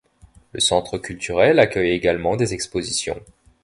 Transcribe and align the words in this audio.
Le 0.53 0.59
centre 0.59 0.97
culturel 0.97 1.59
accueille 1.59 1.91
également 1.91 2.35
des 2.35 2.55
expositions. 2.55 3.23